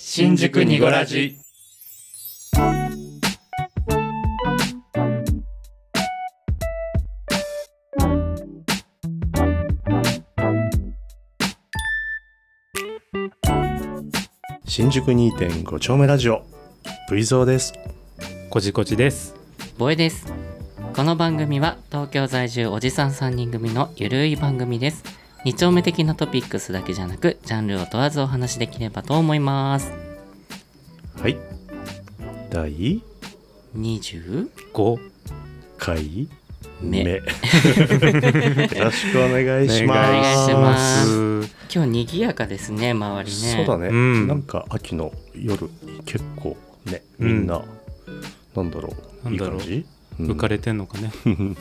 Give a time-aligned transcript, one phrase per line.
[0.00, 1.36] 新宿にごらじ。
[14.66, 16.42] 新宿2.5丁目ラジオ。
[17.10, 17.72] V ゾーです。
[18.50, 19.34] こじこじです。
[19.78, 20.32] ボエです。
[20.94, 25.04] この番組は東京在住おじさん3人組のゆるい番組です
[25.48, 29.90] 二丁目的なトピックスだけじゃなくジャンルを問わずお話しできればと思います。
[31.18, 31.38] はい。
[32.50, 33.02] 第
[33.74, 35.10] 20 5
[35.78, 36.28] 回
[36.82, 37.02] 目。
[37.02, 37.12] 目。
[37.14, 37.22] よ
[38.84, 40.10] ろしくお願いします。
[40.10, 43.34] お願いしますす今日賑やかですね周りね。
[43.56, 44.28] そうだね、うん。
[44.28, 45.70] なんか秋の夜
[46.04, 47.62] 結構ねうんみんな、
[48.54, 48.70] なん。
[48.70, 49.86] だろうないんだろうい感じ、
[50.18, 51.10] 浮かれてんのかね。
[51.26, 51.56] 飲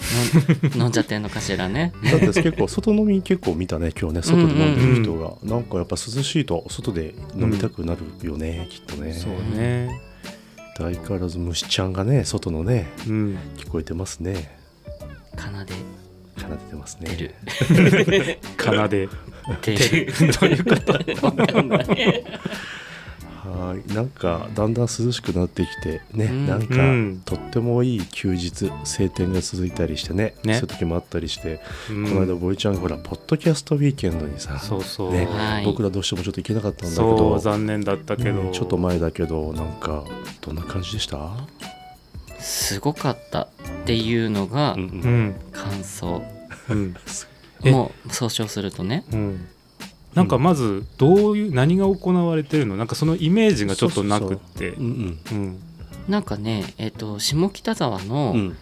[0.75, 1.93] 飲んじゃってんのかしらね。
[2.03, 9.13] だって結構外飲み結構見たね今日ね外で飲んでる人が、なんかやっぱ涼しいと外で飲みたくなるよね、きっとね。
[9.13, 10.01] そうね。
[10.77, 13.37] 相変わらず虫ちゃんがね外のねうん。
[13.57, 14.57] 聞こえてますね。
[15.37, 15.73] 奏で。
[16.39, 17.33] 奏でてますね。
[18.57, 19.09] 奏で。
[19.63, 20.13] 出る。
[20.39, 21.25] どういうこと？
[21.25, 22.23] わかんない
[23.49, 26.47] はいなんかだんだん涼しくなってきてね、うん。
[26.47, 27.21] なんか、うん。
[27.25, 30.55] とってもいい休日晴天が続いたりしてねね。
[30.55, 32.03] そういう時もあったりして、うん。
[32.05, 35.65] この間ボイちゃんほらポッドキャストウィーケンドにさそうそう、ねはい。
[35.65, 40.03] 僕らどうしてもちょっと行けなかったんだけそどう残念だったけど、うんちょっと前だけどなんか
[40.41, 41.29] どんな感じでした、
[42.39, 43.47] すごかったっ
[43.85, 44.75] ていうのが
[45.51, 46.23] 感想。
[46.69, 46.95] うん。
[47.63, 49.03] えもう総称するとね。
[49.11, 49.47] うん
[50.17, 52.75] なんかまずどういう何が行われてるの？
[52.75, 54.75] なんかそのイメージがちょっとなくって。
[56.09, 58.39] なんかねえっ、と下北沢の、うん。
[58.39, 58.57] うん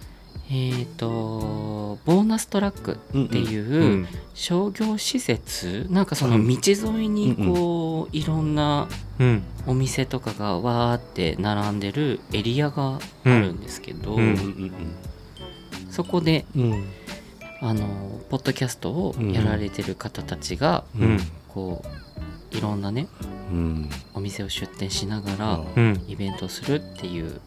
[0.51, 9.43] えっ、とボーナストラックっていううん商業施設、なんかその道沿いにこう、いろんなうん。
[9.65, 14.19] お店とかがわーって並んでるエリアがあるんですけど、
[15.89, 16.45] そこで
[17.59, 21.19] あのポッドキャストをやられてる方たちが、うん
[21.55, 21.81] こ
[22.53, 23.07] ういろんなね
[23.51, 23.89] うん。
[24.13, 26.05] お店を出店しながらうん。
[26.07, 27.39] イベントをするっていう。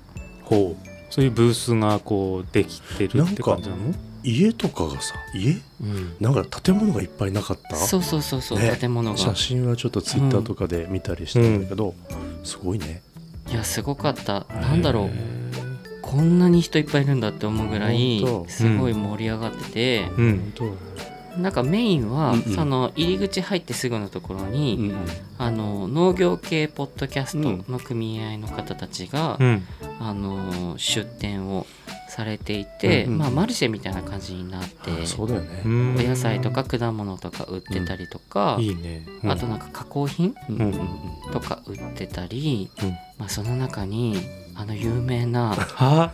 [0.43, 0.89] ほう。
[1.11, 3.95] そういうブースがこうできてるって感じなの？
[4.25, 5.57] 家とかがさ家？
[5.83, 6.17] うん。
[6.21, 7.77] なんか建物がいっぱいなかった？
[7.77, 8.77] そうそうそうそう、ね。
[8.79, 9.17] 建物が。
[9.17, 11.95] 写真はちょっとツイッターとかで見たりしたんだけど、
[12.45, 13.03] すごいね。
[13.51, 14.47] いやすごかった。
[14.51, 15.05] なんだろう。
[15.07, 15.11] へ
[16.03, 20.07] こんなに人いっぱいいるんだって思うぐらいすごい盛り上がってて。
[20.07, 20.53] ー、うん
[21.37, 22.55] なんかメインは、うんうん。
[22.55, 24.97] その入り口入ってすぐのところに、うん
[25.41, 29.63] あの農業系ポッドキャストの組合の方たちが、うん。
[30.01, 31.67] あの出店を
[32.09, 35.97] されていて、うんうんまあ、マルシェみたいな感じになってあそうだよね、うん。
[35.99, 39.31] お野菜とか果物とか売ってたりとか、いいね、うん。
[39.31, 41.33] あとなんか加工品うんうんうん。
[41.33, 42.91] とか売ってたり、うん。
[43.19, 44.17] まあ、その中に
[44.55, 46.13] あの有名なは？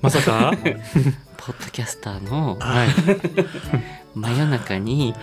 [0.00, 0.52] まさか？
[1.36, 2.88] ポッドキャスターのはい
[4.14, 5.14] 真夜中に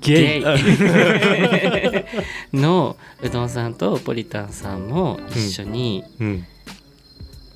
[0.00, 0.42] ゲイ。
[0.42, 2.06] ゲ
[2.52, 2.56] イ。
[2.56, 6.44] のうどんさんとポリタンさんも一緒にうん。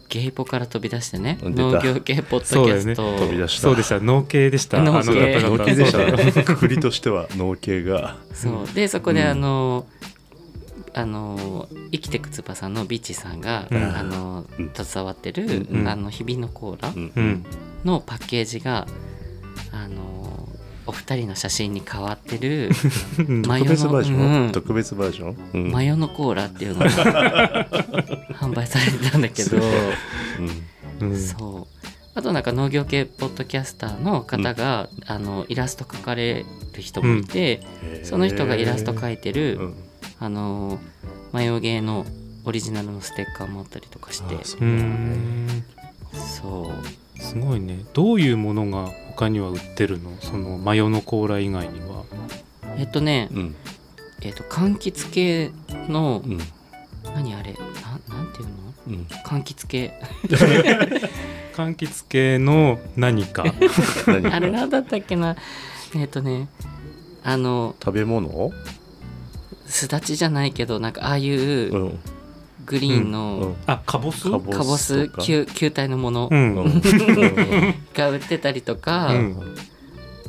[0.09, 3.19] ゲイポから飛び出してね農業系ポッドキャストを。
[3.19, 3.63] 飛び出した。
[3.63, 3.99] そうでした。
[3.99, 4.79] 農系でした。
[4.79, 6.43] あの農方系々農系でした。
[6.45, 8.19] くくりとしては農系が。
[8.33, 8.75] そう。
[8.75, 9.29] でそこでうん。
[9.29, 9.87] あの、
[10.93, 13.97] あの生きてくつばさんのビッチさんが、うん。
[13.97, 14.71] あのうん。
[14.73, 15.89] 携わってる、うん。
[15.89, 17.45] あの日々のコーラうんうん。
[17.84, 18.87] のパッケージが
[19.73, 20.44] あの
[20.87, 22.71] お二人の写真に変わってる
[23.47, 24.53] マ ヨ特別バージョン、うん。
[24.53, 25.71] 特別バージョン、うん。
[25.71, 26.89] マヨのコーラっていうのが
[28.34, 29.56] 販売されてたんだけど。
[31.00, 31.05] う。
[31.06, 31.19] ん。
[31.19, 31.87] そう。
[32.15, 37.61] あとなんか農業系ポッドキャスターの方が、あのイラスト描かれる人もいて、
[38.05, 39.75] その人がイラスト描いてる、うん。
[40.21, 40.78] あの
[41.33, 42.06] マヨゲーの
[42.45, 44.37] オリジナルのステッカーもあったりとかして。
[46.15, 46.71] そ
[47.19, 47.21] う。
[47.21, 47.84] すごいね。
[47.95, 50.11] どういうものが他には売ってるの？
[50.21, 52.05] そのマヨのコーラ以外には？
[52.77, 53.55] えっとね、うん。
[54.23, 55.53] えっと柑橘系
[55.89, 56.39] の、うん。
[57.15, 57.53] 何あれ？
[58.09, 58.55] ななんていうの？
[58.89, 59.07] うん。
[59.25, 60.01] 柑橘系。
[61.55, 63.45] 柑橘系の何か？
[64.07, 65.37] 何あれなんだったっけな？
[65.95, 66.49] えっとね
[67.22, 68.51] あの食べ物？
[69.67, 71.99] すだちじゃないけどなんかああいううん
[72.65, 74.31] グリーンうんのあカボス？
[74.31, 76.28] カボス球球体のもの。
[76.31, 76.55] うん。
[76.57, 76.65] うん。
[76.65, 79.57] う んが売ってたりとか、うん。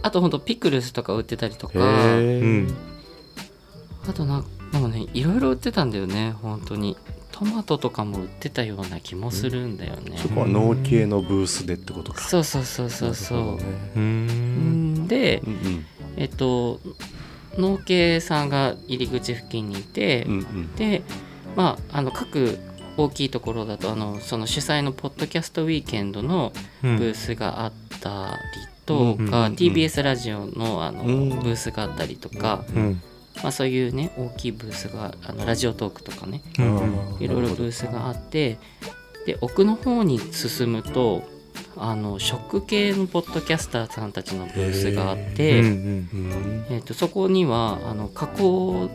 [0.02, 1.74] あとほんとピクルスとか売ってたりとか。
[4.08, 6.36] あとなんなんかねいろいろ売ってたんだよね。
[6.42, 6.96] 本当に。
[7.32, 12.22] トマトとかも売ってたような気もするんだよね、そこは農系のブースでってことか。
[12.22, 13.64] そうそうそうそうそう、ね。
[13.98, 15.08] ううんん。
[15.10, 15.86] でうんうん。
[16.16, 16.80] えっと
[17.58, 20.76] 農系さんが入り口付近にいて、うんうん。
[20.78, 21.02] で
[21.56, 22.58] まああの各
[22.98, 26.54] 大きいところだとあのその主催のポッドキャストウィーケンドの
[26.84, 31.30] うんブースがあったりとうんか、うん TBS ラジオのあのうん。
[31.30, 33.02] ブースがあったりとか、うん。
[33.44, 36.42] まあ、そういうね大きいブースがあのラジオトークとかね
[37.20, 38.58] いろいろブースがあって
[39.26, 41.24] で奥の方に進むと
[41.76, 46.66] あの食系のポッドキャスターさんたちのブースがあっうんて、うんうん。
[46.70, 48.90] えー、とそこにはあの加工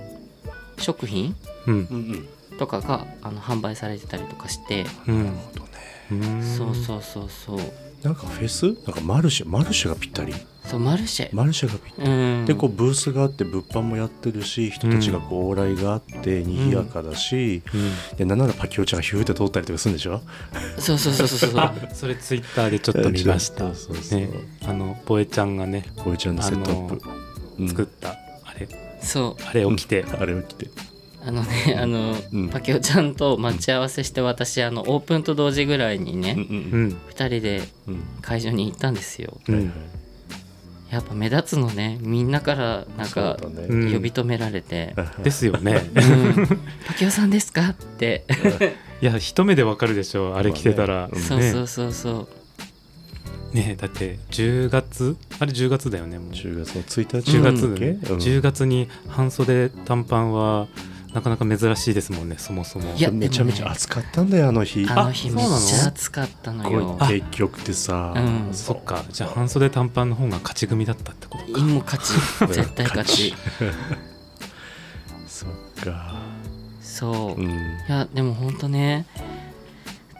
[0.78, 1.36] 食品
[1.66, 1.74] うん。
[1.74, 5.24] うんうんとかがあの販売されてたりとかして、うん。
[5.24, 5.70] なるほどね。
[6.10, 7.58] うんそうそうそうそう。
[8.02, 8.66] なんかフェス？
[8.66, 9.48] なんかマルシェ？
[9.48, 10.34] マルシェがぴったり？
[10.64, 12.10] そうマルシェ、マルシェがぴったり。
[12.10, 18.16] うん、でこうブースがあって物販もやってるし人たちがこう往来があって賑やかだし、うん。
[18.16, 20.20] でなんならパキオちゃんがヒューって通ったりとかするんでしょ？
[20.78, 23.74] そうそうそうそうそうあそれツイッターでちょっと見ました。
[23.74, 24.20] そうそうそう。
[24.20, 24.30] ね
[24.66, 27.02] あのボエちゃんがねボイちゃんのセットアップ、
[27.58, 27.68] うん。
[27.68, 28.10] 作った
[28.44, 28.68] あれ。
[29.02, 29.42] そう。
[29.44, 30.04] あれを着て。
[30.18, 30.70] あれを着て
[31.22, 32.48] あのねあの、うん。
[32.48, 36.88] パキオちゃんと待ち合わせして私あのオープンと同時ぐらいにね、うんううん。
[36.88, 36.96] ん。
[37.10, 38.02] 2人でうん。
[38.22, 39.38] 会場に行ったんですよ。
[39.48, 39.72] うん。
[40.90, 44.94] やっぱ目立つのねみんなからなんか呼び止められて。
[45.22, 46.00] ですよね「う
[46.40, 46.46] ん。
[46.86, 48.24] パキオさんですか?」って、
[49.00, 52.28] いや一目でわかるでしょあれ着てたら、まあねそうそうそうそ
[53.52, 53.54] う。
[53.54, 53.76] ね。
[53.80, 55.16] だって10月？
[55.38, 56.30] あれ10月だよねもう。
[56.32, 58.18] 10月の1日10月、うん。
[58.18, 60.66] 10月に半袖短パンは
[61.14, 62.94] なかなか珍しいですもんねそもそも。
[62.94, 64.86] いやめちゃめちゃ暑かったんだよあの日。
[64.88, 66.96] あの日めっそうなのちゃ暑かったのよ。
[67.00, 68.54] 結局ってさ、うん。
[68.54, 69.04] そっか。
[69.10, 71.58] じゃあ半袖短パンの方が勝ち組だったってことか。
[71.58, 72.12] いも勝ち。
[72.54, 73.34] 絶対勝ち。
[75.26, 75.48] そっ
[75.84, 76.14] か。
[76.80, 77.52] そう、いうん。
[77.88, 79.06] やでもほんとね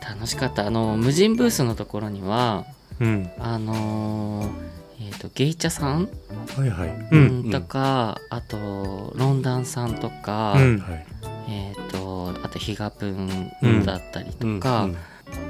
[0.03, 0.67] 楽しかった。
[0.67, 2.65] あの無人ブースのところには
[3.01, 3.31] うん。
[3.39, 4.71] あのー
[5.03, 6.11] えー、とゲイチャさん、
[6.57, 7.09] はいはい。
[7.11, 7.21] うん。
[7.45, 7.51] うん。
[7.51, 10.79] とかあとロンダンさんとか、うん。
[10.79, 11.07] はい
[11.49, 14.61] えー、とあとヒガプンうんだったりとうん。
[14.61, 14.97] か、うん。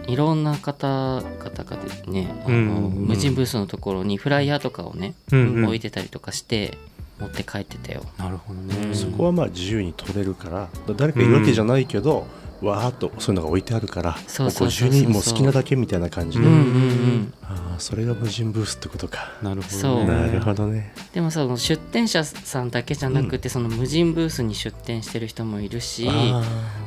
[0.07, 1.25] いろんな方々
[1.65, 2.59] がですねあの、う
[2.89, 3.07] ん。
[3.09, 5.55] 無人ブースのところにフライヤーとかをね、うん。
[5.55, 5.65] うん。
[5.65, 6.79] 置いてたりとかして
[7.19, 8.03] 持って帰ってたよ。
[8.19, 8.95] なるほどね、うん。
[8.95, 12.29] そこはまあ自由に取れるから誰かいるわけじゃないけど、
[12.63, 14.89] わーっとそういうのが置いてあるからそうそうもそうそう。
[14.91, 20.07] 自由にもう好きなだけみたいな感じで、うんうんうん、ああそれが無人ブースってことか、なるほどね。
[20.07, 20.93] なるほどね。
[21.13, 26.43] でもさその出店者さんだけじゃなくて、その無人ブースに出店してる人もいるしあ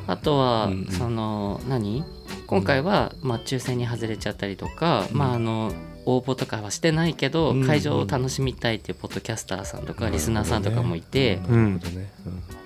[0.08, 0.88] あとは、うんうん。
[0.92, 2.04] その何？
[2.48, 5.72] 今回は、まあ、抽選に外れちゃったりとか、まああの
[6.06, 11.82] 応募とかはしてないけど、うん会場を楽しみたいっていうポッドキャスターさんとかリスナーさんとかもいて、なん。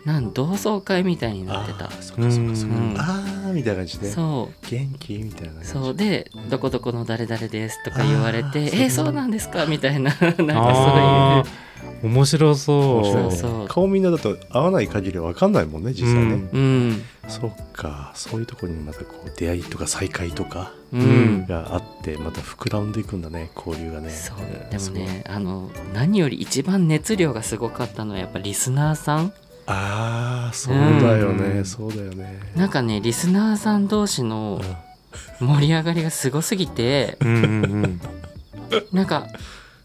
[0.06, 1.86] なん同窓会みたいになってた。
[1.86, 4.10] あみたいな感じで。
[4.12, 4.68] そう。
[4.70, 5.14] 元気？
[5.18, 5.70] みたいな感じ。
[5.70, 5.96] そう。
[5.96, 13.36] で「どこどこの誰々です」とか言われて「あーえそうなんですか?」みたいななんかそういう面白そう。
[13.36, 13.68] そう。
[13.68, 16.60] 顔みんなだと会わない限りは分かんないもんね実際ね、うん。
[16.60, 17.04] うん。
[17.28, 18.12] そっか。
[18.16, 24.10] そういうところにまたこう出会いとか再会とかうん、うんがあってまた膨らんでいくんだね交流がね。
[24.10, 29.34] そううんでもねあの何より一番熱量がすごかったのはやっぱリスナーさん。
[29.66, 31.66] ああそうだよね、うん。
[31.66, 32.40] そうだよね。
[32.56, 34.62] なんかねリスナーさん同士の
[35.42, 38.02] 盛り上がりがすごすぎてうんうんうん。
[38.94, 39.28] なんか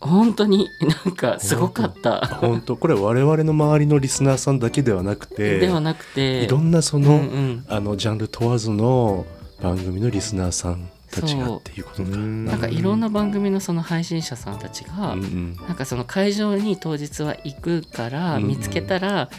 [0.03, 0.69] 本当に
[1.05, 2.27] なんかすごかった。
[2.41, 2.77] 本当。
[2.77, 6.43] これ我々の周りのリスナーさんだけではなくてではなくて。
[6.45, 7.65] いろんなそうんの、うん。
[7.69, 9.25] あのジャンル問わずの
[9.63, 12.09] 番組のリスナーさんたちがっていうことか。
[12.11, 12.45] うん。
[12.47, 15.57] なんかいろんな番組のその配信者さんたちが、うんうん。
[15.69, 18.49] なんかその会場に当日は行くからうんうん。
[18.49, 19.31] 見つけたら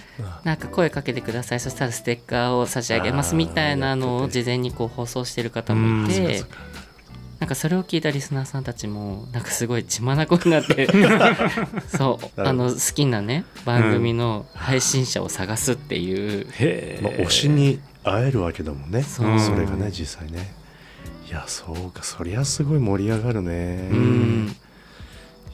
[0.46, 1.60] なんか声かけてください。
[1.60, 6.38] そしたらステッカーを差し上げますみたいなのを事前にこう放送してる方もいて。
[6.38, 6.56] そっか
[7.44, 10.88] なんかそれを聞いたリスナーさんたちもなんかすごい血眼になって
[11.94, 19.04] そうあの好きなね番組の配信者を探すっていう、へえ、まあ、推しに会えるわけだもんね。
[19.04, 19.36] そう。
[19.36, 20.56] んそれがね実際ね。
[21.28, 23.90] いやそうかそりゃすごい盛り上がるね。
[23.92, 24.56] うん。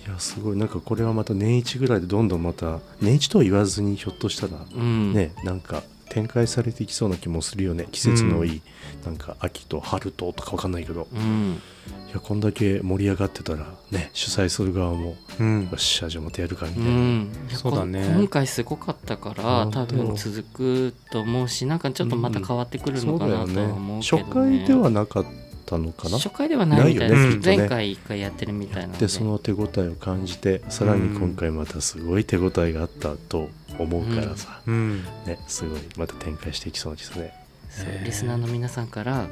[0.06, 7.88] いやすごいなんかこれはまた年一ぐらいでどんどんまた年一とは言わずにひょっとしたらうんねなんか展開されていきそうな気もするよね。
[7.92, 8.62] 季節のいい、
[9.06, 11.08] なんか秋と春ととかわかんないけど。
[11.14, 11.62] うん。
[12.10, 15.64] いやこんだけ盛り上がってたらね主催する側もうん。
[15.64, 18.04] よっしゃじゃあまたやるかみたういな、ん、いやそうだね。
[18.04, 24.24] こ今回すごかったから多分続くと思うしなんかちょっとまた変わってくるのかなとは思うけど、ね。
[24.24, 25.30] 初回ではなかった
[25.78, 26.18] のかな？
[26.18, 29.00] 初回ではないみたいです、ね前回一回やってるみたいなので。
[29.00, 35.04] でその手応えを感じてさらに今回またすごい手応えがあったと思うからさ、うん。
[35.26, 37.34] ねすごいまた展開していきそうですね。
[37.70, 39.28] そうリスナーの皆さんから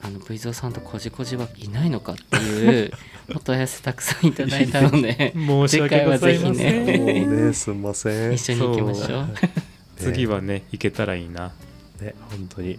[0.00, 2.92] あの V ゾーさんとこじこじはいないのかっていう
[3.34, 6.54] お問い合わせたくさんいただいたので申し訳ございません。
[6.54, 7.26] 次回はぜひね。
[7.26, 9.28] ねすんません一緒に行きましょう。
[9.96, 11.52] 次はね行けたらいいな。
[12.00, 12.78] ね本当に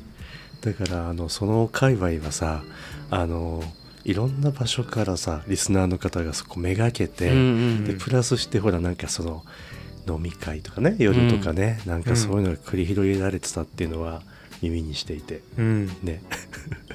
[0.62, 2.64] だからあのその界隈はさ
[3.10, 3.64] あの
[4.04, 7.40] いろんな場所からさリスナーの方がそこめがけて、うんう
[7.82, 9.44] んでプラスしてほらなんかその
[10.08, 14.24] 飲み会とかね夜とかね、なんかそういうのが繰り広げられてたっていうのは
[14.62, 15.42] 耳にしていて。
[15.58, 15.88] うん。
[16.04, 16.22] ね。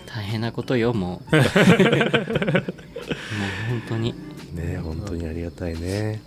[0.07, 1.37] 大変なことよもう。
[1.37, 1.45] もう
[3.69, 4.15] 本当に。
[4.53, 6.21] ね本当にありがたいね。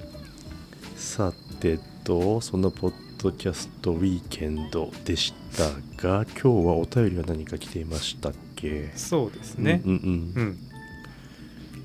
[0.95, 5.63] さてとそのポッドキャストウィーケンドでした
[6.01, 8.91] が今日はお便りは何か来ていましたっけ？
[8.95, 9.81] そうですね。
[9.85, 10.57] うんうんう、ん、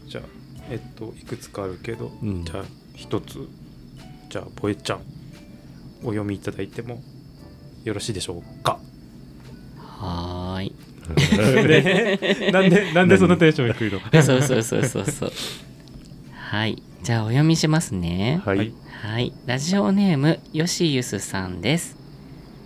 [0.08, 0.24] じゃあ
[0.70, 2.44] えっといくつかあるけど、うん。
[2.44, 3.48] じゃあ一つ。
[4.28, 5.00] じゃあボエちゃん
[6.02, 7.02] お読みいただいても
[7.84, 8.78] よろしいでしょうか？
[9.78, 10.74] はーい。
[11.66, 12.50] ね？
[12.52, 14.22] なんでなんでそのテンション低いの？
[14.22, 15.32] そうそうそうそうそう。
[16.34, 16.82] はい。
[17.02, 18.40] じゃあお読みしますね。
[18.44, 18.72] はい、
[19.02, 19.12] はい。
[19.12, 21.96] はいラジオネームよしゆすさんです。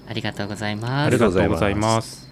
[0.07, 1.07] ありがとうございます。
[1.07, 2.29] ありがとうございます。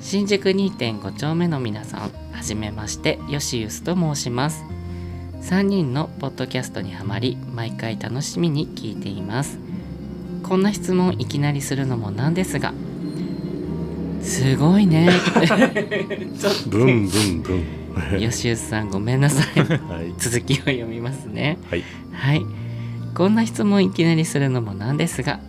[0.00, 2.00] 新宿2.5丁目の皆さん
[2.32, 4.64] はじめましてよしゆすと申します。
[5.42, 9.60] 3人のポッドキャストにはまり毎回楽しみに聞いています。
[10.42, 12.74] こんな質問いきなりするのもなんですが
[14.22, 15.08] すごいね。
[16.66, 17.54] ブンブンブ
[18.16, 18.20] ン。
[18.20, 19.60] よしゆすさんごめんなさい。
[19.88, 20.12] はい。
[20.18, 21.58] 続きを読みますね。
[21.70, 21.84] はい。
[22.12, 22.65] はい
[23.16, 25.40] こんな質問いきなりするのもなんですが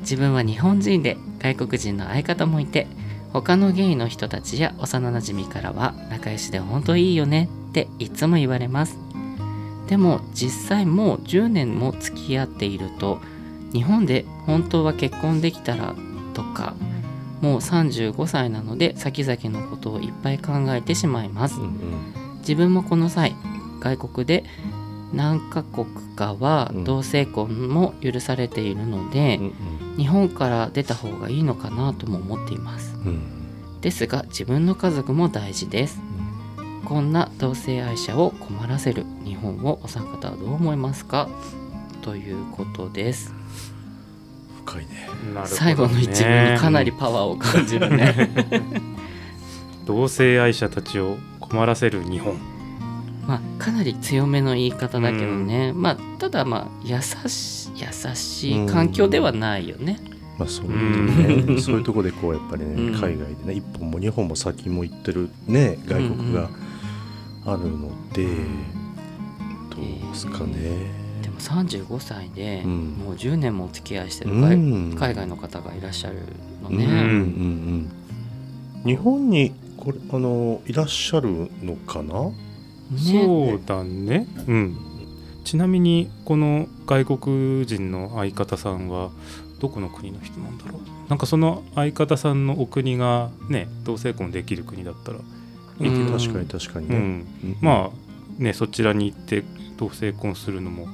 [0.00, 2.86] 自分は日本人で外国人の相方もいて
[3.34, 8.96] 他のゲイの人たちや幼なじみからは仲良しで本当いいよねっていつも言われます。
[9.86, 13.20] でも実際もう10年も付き合っていると
[13.74, 15.94] 日本で本当は結婚できたら
[16.32, 16.74] とか
[17.42, 21.60] もう35歳なので先々のことをいっぱい考えてしまいます。
[22.38, 23.36] 自分もこの際
[23.80, 24.44] 外国で
[25.12, 25.86] 何カ国
[26.16, 26.84] かはうん。
[26.84, 29.52] 同性婚も許されているので、うん
[29.96, 32.94] 日本から出た方がいいのかなとも思っています。
[32.96, 33.02] うん。
[33.06, 33.22] うん
[33.80, 36.00] ですが自分の家族も大事です。
[36.84, 41.28] こんな同性愛者を困らせる日本をお三方はどう思いますか？
[42.02, 43.32] ということです。
[44.66, 45.08] 深いね。
[45.08, 45.46] なるほどね。
[45.46, 48.30] 最後の一文にかなりパワーを感じるね。
[49.86, 52.36] 同性愛者たちを困らせる日本
[53.30, 60.00] まあかなり強めの言い方だけどね、まあただまあ優しい優しい環境ではないよね、
[60.36, 62.94] まあそういううね そういうところでこうやっぱりね、うん。
[62.94, 66.50] 海外でね一本も二本も先も行ってるね外国が
[67.46, 68.30] あるので、ど
[69.80, 70.90] うですかね、
[71.22, 72.72] でも35歳でうん。
[72.98, 74.94] もう10年もお付き合いしてるう海,、ん。
[74.96, 76.16] 海外の方がいらっしゃる
[76.64, 77.90] のうんうんうね、ん。
[78.84, 82.24] 日本にこれあのいらっしゃるのかな？
[82.24, 82.49] ね
[82.96, 84.26] そうだね。
[84.46, 84.76] うん。
[85.44, 89.10] ちなみにこの外国人の相方さんは
[89.58, 90.80] どこの国の人なんだろう。
[91.08, 95.18] なんかその相方さんのお国がね同性婚できる国だったら。
[95.18, 97.56] いいけど、うん確かに確かにね、うん、うん。
[97.60, 99.44] まあねそちらに行って
[99.78, 100.88] 同性婚するのも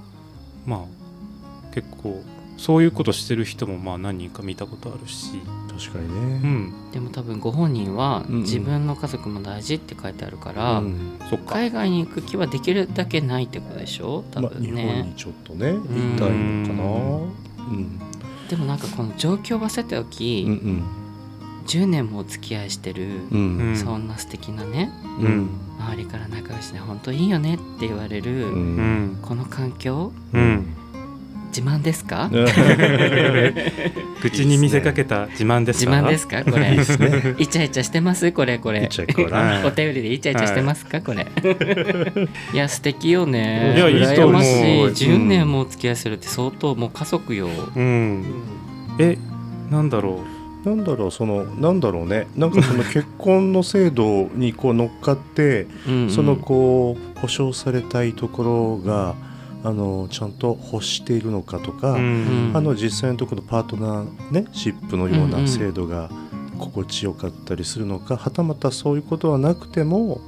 [0.64, 2.22] まあ結構
[2.56, 8.40] そういうことしてる人もまあ何人か見たことあるし、確かにうね、ん、でも多分ご本人はうんうん。
[8.42, 11.54] 自分の家族も大事って書いてあるから、うんそっか。
[11.56, 14.24] 海外に行く気はできるだけないってことでしょ？
[14.30, 17.66] 多まあ、日分ね、本にちょっとねいのかな。
[17.68, 17.98] うん。
[18.48, 20.82] でもなんかこの状況はさておき、うんうん。
[21.66, 23.58] 10年もお付き合いしてる、うん。
[23.58, 25.50] うんそんな素敵なねうん。
[25.80, 29.18] 周りから仲良しで本当いいよねって言われる、ううんん。
[29.20, 30.66] この環境うん
[31.56, 32.30] 自慢ですか？
[34.20, 35.90] 口に見せかけた自慢ですか？
[35.92, 36.44] 自慢ですか？
[36.44, 36.70] これ。
[36.70, 37.34] いいですね。
[37.38, 38.30] イチャイチャしてます？
[38.32, 38.88] これこれ。
[39.64, 41.26] お便りでイチャイチャしてますか、これ。
[42.52, 42.56] い。
[42.56, 43.74] や素敵よね。
[43.76, 44.42] いやいいと思う。
[44.42, 44.84] 羨ましい。
[44.84, 44.92] うん。
[45.22, 48.24] 10年もお付き合いするって相当もう家族よ、うん。
[48.98, 49.16] え
[49.70, 50.20] なんだろ
[50.64, 52.26] なんだろうそのなんだろうね。
[52.36, 56.10] なんかその結婚の制度にこう乗っかってうんうん。
[56.10, 59.14] そのこう保障されたいところが
[59.66, 62.52] あのちゃんと欲しているのかとか、う、うん。
[62.54, 66.08] あの実際のところのパートナー、ね、シップのよううんうなん制度が
[66.56, 70.20] 心地よかったりするのか、はたまたそういうことはなくても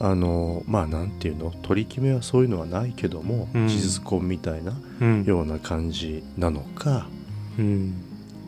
[0.00, 3.68] あのまあなんていうの取り決めはそういうのはないけども、うん。
[3.68, 5.24] 事実婚みたいなうん。
[5.24, 7.08] ような感じなのか、
[7.58, 7.94] うん。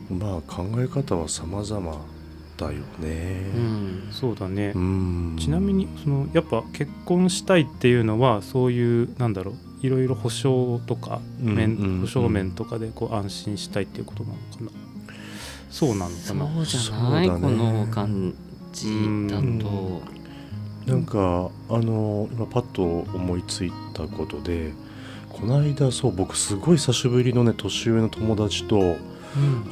[0.08, 1.96] まあ考え方は様々
[2.56, 3.52] だよね。
[3.54, 4.08] うん。
[4.10, 5.36] そうだね、うん。
[5.38, 12.00] ちなみにそのやっぱ結婚したいっていうのはそういうなんだろういろいろ保証とか面、うんうんうん。
[12.00, 14.70] 保証面とかでこう安心したいっていうことなのかな。
[15.70, 16.64] そうなのかな。
[16.64, 17.34] そうじゃない、ね。
[17.34, 18.34] この感
[18.72, 18.86] じ
[19.28, 19.58] だうん。
[19.58, 20.02] と
[20.86, 24.72] なんかあの今パッと思いついたことで
[25.30, 28.96] この間そう僕すごい久しぶりのね年上の友達とうん。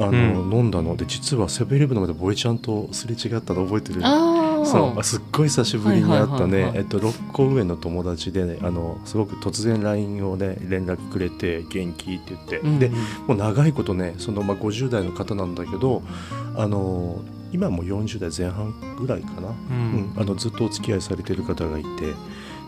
[0.01, 0.13] あの、
[0.59, 4.05] 飲んだので実はセブンイレブンの前でボイちゃんとすれ違ったの覚えてる？
[4.05, 4.32] ああ
[4.65, 4.99] そう。
[4.99, 6.73] あすっごい久しぶりに会ったね。
[6.75, 12.79] えっと6個上の友達で、ね、あのすごく突然 LINE をね連絡くれて元気って言って、うんうん。
[12.79, 12.89] で
[13.27, 16.03] もう長いことねその、まあ、50代の方なんだけど
[16.57, 17.21] あの
[17.53, 21.89] 今もう40代前半ぐらいかな、ううんん、あのずっとお付き合いされてる方がいて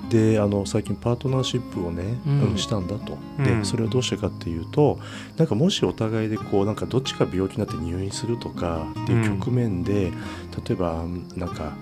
[0.09, 2.41] であの最近パートナーシップをね、うん。
[2.51, 3.19] うんしたんだと。
[3.43, 3.65] でうん。
[3.65, 4.99] それをどうしてかっていうと
[5.37, 10.13] なんかもしお互いでこうなんかどっちか病気になって入院するとかっていう局面で、例
[10.71, 11.05] えば
[11.37, 11.73] なんか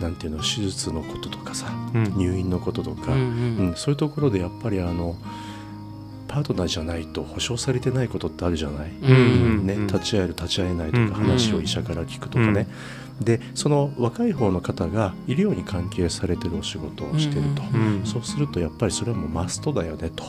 [0.00, 2.16] なんていうの手術のこととかさうん。
[2.16, 3.18] 入院のこととか、うん。
[3.18, 3.22] う
[3.72, 5.16] んそういうところでやっぱりあの
[6.34, 9.08] パートナーじゃないと保証されてないことってあるじゃない、うん。
[9.08, 9.14] う
[9.62, 9.86] んね、うん。
[9.86, 11.08] 立ち会える立ち会えないとうん。
[11.08, 12.66] か話を医者から聞くとかね、
[13.20, 17.98] でその若い方の方が医療に関係されてるお仕事をしてると、うん。
[18.00, 18.04] うん。
[18.04, 20.24] そうするとやっぱりそれはもうマストだよねと、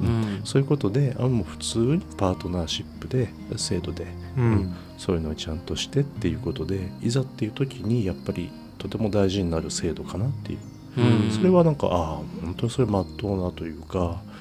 [0.00, 0.40] うん。
[0.42, 3.28] そういうことであもう普通にパートナーシップで
[3.58, 4.06] 制度で、
[4.38, 4.74] うん。
[4.96, 10.58] そういうのをちゃんとしてっていうことでいざっていう時にやっぱりとても大事になる制度かなっていう、
[10.96, 11.30] うん。
[11.30, 14.31] それはなんかああ本当にそれまっとうなというかうん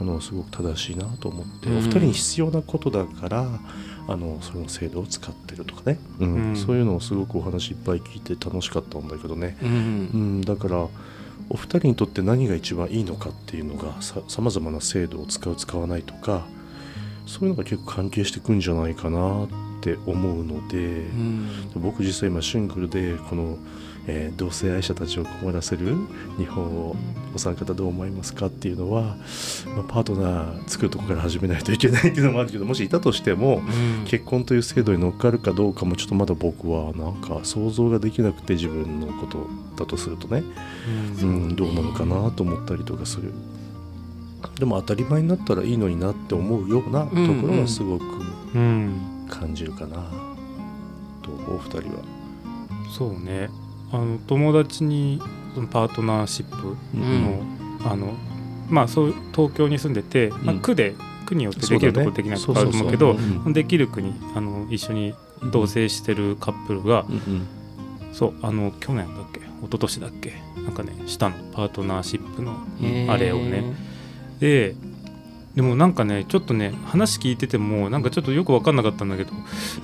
[0.00, 1.78] あのすごく正しいなと思って、うん。
[1.78, 3.48] お二人に必要なことだから
[4.08, 6.34] あのその制度を使ってるとかね、うん。
[6.34, 6.56] うん。
[6.56, 9.68] そういうのをすごくお話いっぱい聞いて楽しかったんだけどね、うん。
[9.68, 9.72] う
[10.38, 10.88] ん、だから
[11.48, 16.46] お二人にとって何が一番いいのかっていうのがさまざまな制度を使う使わないとか
[17.26, 19.48] そういうのが結構関係してくんじゃないかなっ
[19.80, 20.80] て思うので、う
[21.14, 21.48] ん。
[21.76, 23.58] 僕実際今シングルでこの、
[24.06, 25.96] えー同性愛者たちを困らせる
[26.38, 26.96] 日本を
[27.34, 29.16] お三方どう思いますかっていうのは、
[29.74, 33.60] まあ、パートナー作るとこから始めないといけないっていうのもあるけどもしいたとしてもう
[34.02, 34.04] ん。
[34.06, 40.42] 結婚という制度に乗っかるかどうかもちょっとまだ僕はなんか想像ができなくて自分のことだとするとね、
[41.22, 43.32] うん、どうなのかなと思ったりとかする。
[44.58, 48.04] でも当たり前になったらいいのになって思うようなところはすごく
[48.54, 49.26] うん。
[49.28, 49.96] 感じるかな、
[51.20, 52.04] とお二人は。
[52.96, 53.50] そうね
[53.92, 55.20] あの友達に
[55.54, 57.42] そのパートナーシップの,、
[57.90, 58.14] あの
[58.68, 63.16] まあそう東京に住んでて、まあ、うん区で区によってできるところできないとこあると思うけど
[63.52, 65.14] できる区にあの一緒に
[65.52, 67.04] 同棲してるカップルが、
[68.12, 70.34] そうあの去年だっけ一昨年だっけ
[70.64, 71.36] なんかねしたの。
[71.52, 72.54] パートナーシップの
[73.12, 73.64] あれをね。
[74.40, 74.74] で
[75.56, 79.32] でもなんかねちょっとね話聞いててもなんかちょっとよく分かんなかったんだけど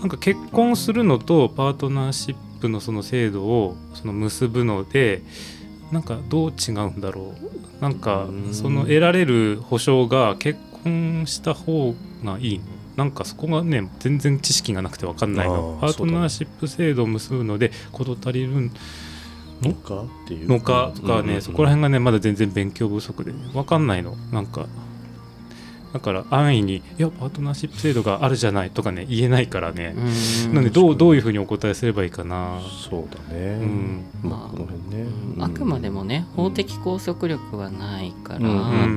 [0.00, 5.22] なんか結婚するのとパートナーシップのその制度をその結ぶので
[5.90, 7.34] なんかどう違うんだろ
[7.80, 7.82] う。
[7.82, 8.54] なんかうん。
[8.54, 12.64] その得られる保証が結婚した方がいいの？
[12.96, 15.78] なんかそこがね全然知識がなくて分かんないの。
[15.80, 18.70] パートナーシップ制度を結ぶので事足りる
[19.62, 24.16] のかっていうのかとかね、うんそこら辺がねまだ全然勉強不足で、ね、分かんないの。
[24.30, 24.66] なんか
[25.92, 29.94] だから安易に「いやパートナーシップ制度があるじゃない」とかね言えないからね、
[30.46, 30.54] うん。
[30.54, 32.60] なんでどうどういうふうにお答えすればいいかな。
[32.90, 34.04] そうだね、うん。
[34.22, 35.42] まあこの辺ね、うん。
[35.42, 38.40] あくまでもね法的拘束力はないから、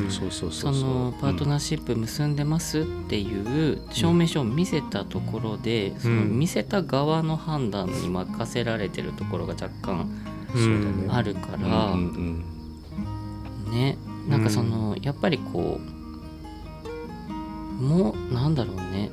[0.09, 0.83] そうそうそそうそう。
[0.83, 10.09] のパートナーシップ結んでますっていう証明書を見せたところで、その見せた側の判断に任せられてるところが若干
[11.09, 12.43] あるかうんら、うん。
[13.71, 13.97] ね。
[14.29, 15.94] なんかその、やっぱりこう
[17.79, 19.11] もうなんだろうね。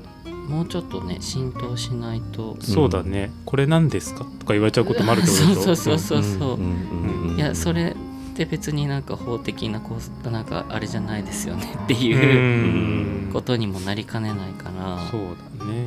[0.48, 2.57] もうちょっとね浸透しないと。
[2.61, 5.62] そうだね、これ何ですかとか言われちゃうこともあるってことでしょ？
[5.62, 6.57] そうそうそうそう、う。
[6.57, 6.61] ん。
[6.61, 7.96] うんうんいやそれ
[8.33, 9.96] って別になんか法的なこ
[10.27, 11.75] うなんかあれじゃないですよね。
[11.85, 13.33] ってういうん。
[13.33, 14.98] ことにもなりかねないから。
[15.11, 15.20] そう
[15.59, 15.85] だね。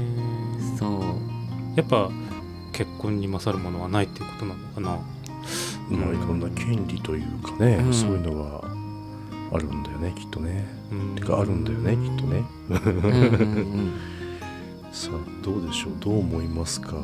[0.77, 1.01] そう。
[1.75, 2.09] やっぱ
[2.71, 4.89] 結婚に勝るものはないっていうことなのかな？
[5.97, 7.93] まあいろんな権利というかね、うん。
[7.93, 8.63] そういうのが
[9.51, 11.15] あるんだよねきっとね、うん。
[11.15, 13.91] てかあるんだよねきっとね、うんうんうん。
[14.91, 15.93] さあどうでしょう？
[15.99, 16.97] どう思いますか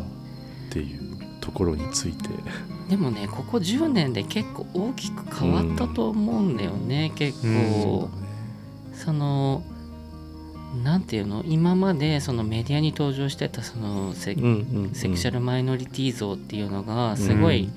[0.69, 2.29] っていうところについて。
[2.89, 8.09] でもねここ10年で結構大きく変わったと思うんだよね、結構、
[8.93, 9.63] その
[10.83, 11.43] なんていうの？
[11.45, 14.89] 今までそのメディアに登場してたそのセ,、うんうんうん。
[14.93, 17.69] セクシャルマイノリティ像っていうのがすごい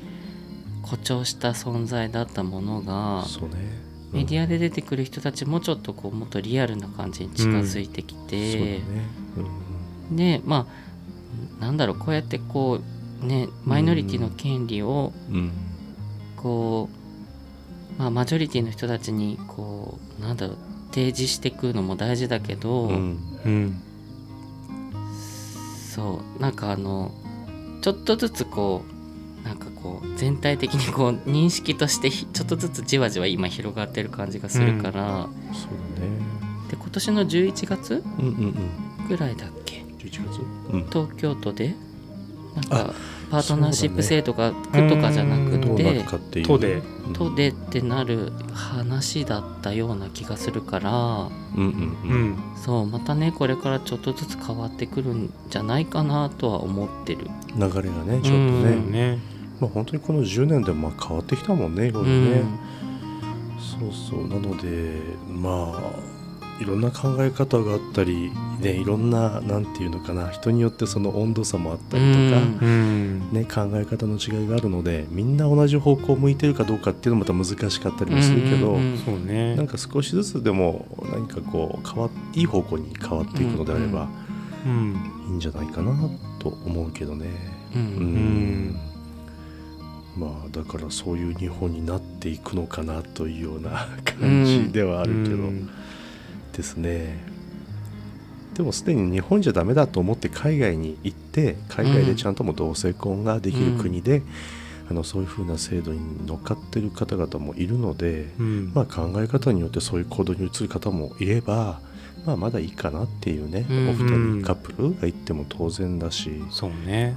[0.83, 3.84] 誇張した存在だったものが、そうね
[4.15, 8.81] メディアアで出てくる人たちもちょっとこうもっとリアルな感じに近づいてきそうだて、ね
[10.11, 10.69] でま
[11.59, 12.81] あなんだろうこうやってこ
[13.23, 15.13] うねマイノリティの権利を
[16.37, 16.89] こ
[17.99, 20.57] う、まあ、マジョリティの人たちにこうなんだろう
[20.91, 22.91] 提示していくのも大事だけど、
[25.91, 27.13] そうなんかあの
[27.83, 28.94] ちょっとずつこう
[29.45, 36.13] なんかこう全体的にこう認識としてひちょっとずつじわじわ今広がってる感じがするから、そうだね。
[36.71, 38.03] で今年の11月？
[38.19, 38.35] うんうん
[39.01, 39.09] うん。
[39.09, 40.41] ぐらいだっけ？11月？
[40.73, 40.87] うん。
[40.91, 41.75] 東京都で？
[42.57, 42.95] なんあか
[43.31, 45.61] パートナーシップ制度が区とかじゃなくうん。
[45.61, 46.47] どうなてるかっていう。
[46.47, 46.83] 都で。
[47.07, 47.13] うん。
[47.13, 50.91] 都でってなる話だったような気がするから。
[50.91, 52.31] うんうんううん。
[52.31, 57.27] んそうまたねこれからちょっとずつ変わってくるんじゃないかなとは思ってる。
[57.57, 58.91] 流れがねちょっとね、うん。
[58.91, 59.19] ね
[59.61, 62.43] まあ本当にこの10年でもまあ変わってきたもんねいろいろね、
[63.81, 64.29] そうそう。
[64.29, 66.15] なのでまあ
[66.61, 72.59] いろんな考え方があったりねいろんななんていうのかな人によってその温度差もあったりとか、うん。
[72.63, 78.99] うんね、考え方の違いがあるのでみんな同じ方向を向いてるかどうかっていうのもまた難しかったりもするけど、うんうんうん。
[78.99, 79.57] そうね。
[79.57, 84.09] なんか少しずつでも何かこう変わいい方向に変わっていくのであれば
[84.65, 84.95] うん
[85.29, 85.93] いいんじゃないかな
[86.39, 87.27] と思うけどね。
[87.75, 87.85] ううん。
[88.69, 88.77] ん
[90.17, 95.69] まあだからそういう日本になっていくのかなというような 感じではあるけど、うん。
[96.53, 97.25] ですね。
[98.55, 104.23] でもすでに日本じゃダメだと思って海外に行って海外でちゃんとも同性婚ができる国で、
[104.89, 108.73] あのそういうふうな制度に乗っかってる方々もいるので、うん。
[108.75, 111.81] まあ、考え方によってそういう行動に移る方もいれば、
[112.27, 113.89] まあ、まだいいかなっていうね、うん。
[113.89, 117.17] お二うん人カップルが行っても当然だし、そうね。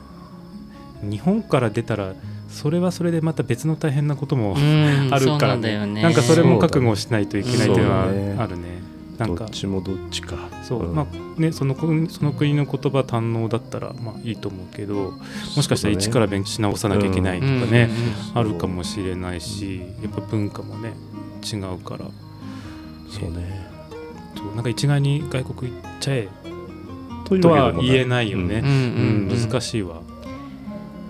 [1.03, 2.15] 日本から出たら
[2.49, 5.59] それはそれでまた別の大変なこともうん あるからね。
[5.59, 6.01] んだよね。
[6.01, 8.03] なんかそれも覚悟しないといけないっていうのは
[8.43, 8.81] あるね。
[9.17, 9.45] なんか。
[9.45, 10.35] どっちもどっちか。
[10.63, 10.95] そう、うん。
[10.95, 15.13] まあねその国その国の言葉堪能だったらまあいいと思うけど
[15.55, 17.89] もしかしたら一から勉強し直さなきゃいけないとかね、
[18.33, 20.93] あるかもしれないしやっぱ文化もね
[21.43, 22.05] 違うから。
[23.09, 23.67] そうね。
[24.35, 26.29] そうなんか一概に外国行っちゃえ
[27.41, 28.59] とは言えないよね。
[28.59, 29.29] うん、うん。
[29.31, 30.01] うん難しいわ。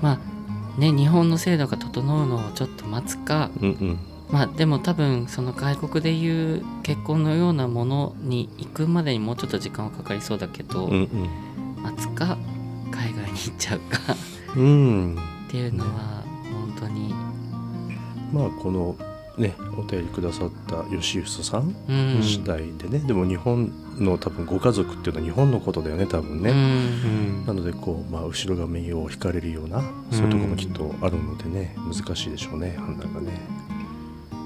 [0.02, 0.37] まあ
[0.78, 3.50] ね日本の制度が整うのをちょっと待つか。
[3.62, 4.00] うんうん。
[4.30, 11.30] まあでも多分その外国でいう結婚のようなものに行くまでにもうちょっと時間はかかりそうだけど、うん
[11.82, 12.38] 待つか
[12.92, 14.16] 海外に行っちゃうか。
[14.56, 14.68] うんう
[15.13, 15.16] ん。
[15.48, 17.13] っていうのは本当に。
[18.34, 18.96] まあこの
[19.38, 22.23] ねお便りくださった吉臼さんうん。
[22.23, 26.58] 次第でね、でも日本の多分ご家族っていうのは日本のことだよね多分ね、うん。
[26.58, 26.62] う
[27.43, 27.45] ん。
[27.45, 33.32] なのでこう、まあ、後ろ髪を引かれるようなそういうところもきっとあるのでね難しいでしょうね判断がね、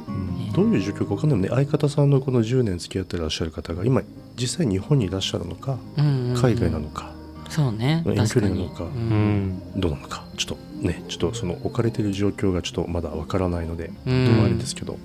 [0.07, 0.37] うん。
[0.45, 0.51] ね。
[0.53, 1.49] どういう状況か分かんないもんね。
[1.49, 4.01] 相方さんのこの10年付き合ってらっしゃる方が今
[4.37, 7.11] 実際日本にいらっしゃるのかうんうん海外なのか、
[7.49, 8.03] そうね。
[8.05, 9.61] 遠距離なのかううんん。
[9.75, 14.25] どうなのかちょっとねちょっとその置かれてる状況がちょっとまだ分からないのでうん。
[14.25, 14.97] どうもあれですけど、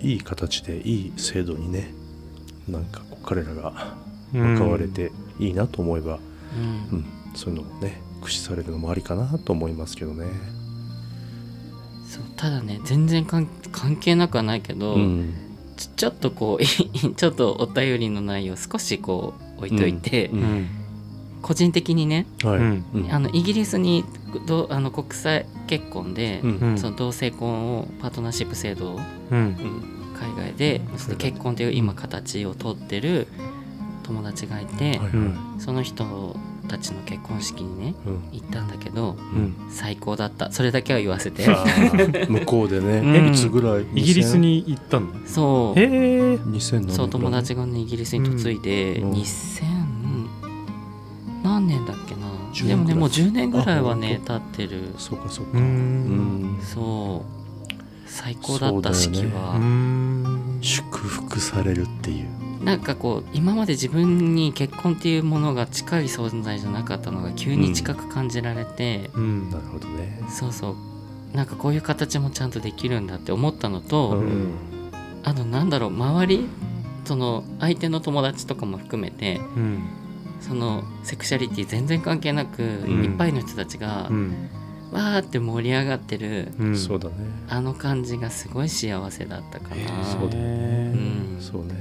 [0.00, 1.92] いい形でいい制度にね
[2.68, 3.96] なんかこう彼らが
[4.32, 6.18] 関われていいなと思えば、
[6.90, 6.98] うん。
[6.98, 10.26] うんそういうのをね駆使されるのもありかなと思いますけどね。
[12.08, 15.34] そうただね全然関関係なくはないけど、うん。
[15.76, 16.64] ちちょっとこう
[17.16, 20.38] ちょっとお便りの内容少しこう置いといて、うん。
[20.38, 20.68] うん。
[21.42, 24.02] 個人的にねはい、あのイギリスに
[24.40, 26.50] どあの国際結婚で、うん。
[26.58, 29.38] うんその同性婚をパートナーシップ制度をうん。
[29.38, 33.26] うん海外でそして結婚という今形をとってる
[34.04, 35.08] 友達がいて、はいはい。
[35.10, 36.36] うんその人
[36.68, 38.22] たちの結婚式にねうん。
[38.32, 39.54] 行ったんだけどうん。
[39.70, 40.50] 最高だった。
[40.52, 41.46] それだけは言わせて。
[42.28, 43.34] 向こうでね、 うん。
[43.34, 43.86] いつぐらい？
[43.94, 45.08] イギリスに行ったの？
[45.26, 45.78] そう。
[45.78, 49.12] へえ2000何そう友達がねイギリスに嫁いで、うん。
[49.12, 49.64] 2000
[51.42, 52.13] 何年だっけな
[52.54, 54.94] 10でもねもう10年年ぐらいはねあ経ってる。
[54.98, 55.58] そうかそうか。
[55.58, 56.58] ううん。
[56.58, 57.72] んそう。
[58.06, 60.58] 最高だった式は、うん。
[60.60, 62.64] 祝福されるっていう。
[62.64, 69.50] なんかこう今まで自分に結婚っていうものが近い存在じゃなかったのが急に近く感じられて、うん。
[69.50, 70.20] なるほどね。
[70.30, 71.36] そうそう。
[71.36, 74.50] なんかこういう形もちゃんとできるんだって思ったのと、うん。
[75.24, 76.46] あとなんだろう周り
[77.04, 79.82] その相手の友達とかも含めてうん
[80.46, 83.04] そのセクシャリティ全然関係なく、ん。
[83.04, 84.50] いっぱいの人たちが、うん。
[84.92, 86.76] わーって盛り上がってるうん。
[86.76, 87.14] そうだね。
[87.48, 90.92] あの感じがすごい幸せだったかな、そうだよね。
[91.36, 91.40] うん。
[91.40, 91.74] そうね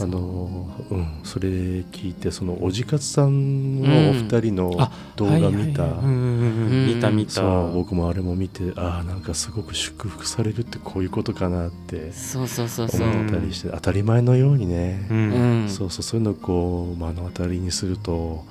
[0.00, 5.84] あのうんそれ聞いてそのおじかつさんのお二人のあ動画見た。
[6.02, 7.42] 見た見た。
[7.68, 13.08] 僕もあれも見てああなんかすごく祝福されるってこういうことかなってそうそうそうそう。
[13.08, 15.68] 思ったりして当たり前のようにね、ううんん。
[15.68, 18.44] そうそうそういうのをこう目の当たりにすると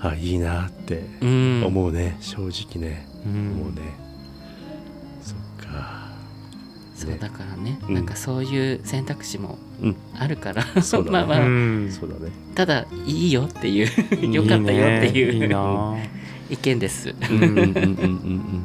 [0.00, 1.62] あいいなってうん。
[1.66, 3.06] 思うね、正直ね。
[3.24, 3.52] うん。
[3.60, 3.94] 思うね、
[5.22, 5.99] そっか
[7.00, 7.94] そうだからね、うん。
[7.94, 9.96] なんかそういう選択肢もうん。
[10.18, 11.12] あるから、そうだね。
[11.16, 11.90] まあまあ、うん。
[11.90, 12.30] そうだね。
[12.54, 14.32] ただいいよっていう。
[14.32, 15.46] よかったよっていういいね。
[15.46, 15.96] いいな。
[16.50, 17.14] 意見です。
[17.30, 17.64] うんうんうんうんうん。
[17.64, 18.62] う ん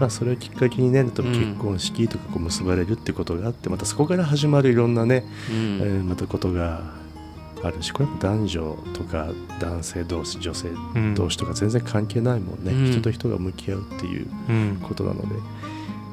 [0.00, 1.22] まあそれをきっかけにね結
[1.58, 5.78] 婚式とかこう結ばれるってことがあってまたそこから始まるいろんなね、うん。
[5.80, 6.82] えーまたことが
[7.62, 9.28] あるしこれも男女とか
[9.60, 11.14] 男性同士女性うん。
[11.14, 12.90] 同士とか全然関係ないもんね、うん。
[12.90, 14.78] 人と人が向き合うっていううん。
[14.82, 15.28] ことなので。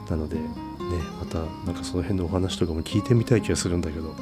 [0.10, 0.42] なのでね
[0.98, 4.16] またなんかその辺のお話とかも聞いてみたい気がするんだけど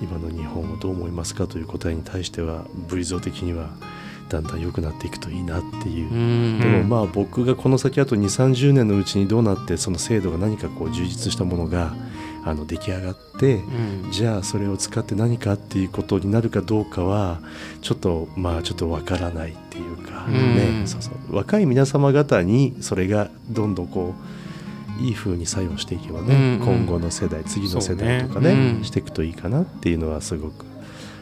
[0.00, 3.70] 今の日本をどう思いますかという答えに対してはブリゾー的には
[4.28, 6.10] だんだん良くなっていくといいなっていう。
[6.10, 6.60] う、ん。
[6.60, 11.94] でもまあ僕がこの先あと2 3 0年のうちにどうなってその制度が何かこう充実したものが
[12.44, 14.10] あの出来上がってうん。
[14.10, 17.40] じゃあそれを使って何かっていうことになるかどうかは
[17.82, 20.80] ちょっとまあちょっとわからないっていうか、うん。
[20.80, 20.86] ね。
[20.86, 21.36] そうそう。
[21.36, 24.41] 若い皆様方にそれがどんどんこう
[25.02, 26.84] いい風に作用していけばね、うんうん。
[26.84, 28.72] 今後の世代次の世代とかねね。
[28.78, 28.84] うん。
[28.84, 30.64] していくといいかなっていうのはすごく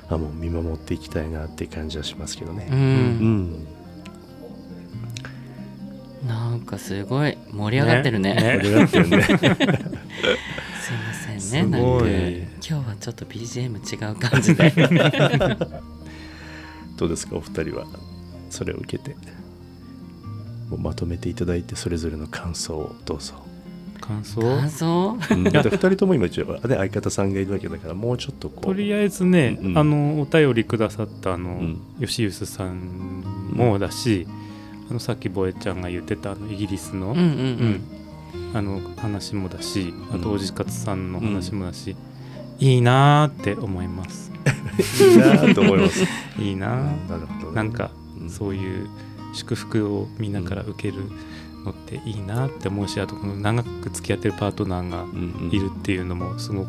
[0.09, 2.69] あもう見守っていきたいなっていう感じはしますけどうね。
[2.71, 2.79] うん。
[2.79, 3.67] ん。
[6.27, 8.35] なんかすごい盛り上がってるね。
[8.35, 8.61] ね。
[8.63, 9.23] 盛り上がってるね。
[9.31, 9.39] すい
[10.97, 11.79] ませんねすなんか。
[11.79, 12.03] 今
[12.61, 14.71] 日はちょっと BGM 違う感じで。
[16.99, 17.87] どうですかお二人は？
[18.51, 19.17] それを受けて。
[20.77, 23.50] まとめていただいてそれぞれの感想をどうぞ。
[24.01, 24.41] 感想？
[24.41, 25.19] 感想？
[25.31, 25.45] うん。
[25.45, 28.65] だって2人とも今一応、ね、相方さんがいるわけだからもうちょっとこう。
[28.67, 29.79] とりあえずね、うん。
[29.79, 31.81] あのお便りくださったあの、ん。
[32.01, 34.27] 吉臼さんもだし、
[34.91, 37.81] あのさっきボエちゃんが言ってたあのイギリスの、うんうんうん。
[38.55, 40.23] あの話もだしあうん。
[40.23, 41.97] とおじかつさんの話もだし、
[42.59, 44.31] いいなーって思います。
[45.03, 46.05] いいなと思います。
[46.41, 48.31] いいなー、なるほどね、なんかうん。
[48.31, 48.89] そういう
[49.35, 51.05] 祝福をみんなから受ける
[51.65, 55.51] のっていいなって思うしあとこの長く付き合ってるパートナーがうんうん。
[55.51, 56.69] いるっていうのもすごく